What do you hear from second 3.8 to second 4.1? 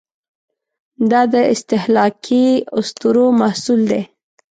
دی.